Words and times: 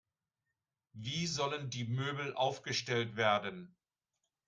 Wie 0.93 1.27
sollen 1.27 1.69
die 1.69 1.83
Möbel 1.85 2.33
aufgestellt 2.33 3.17
werden? 3.17 3.75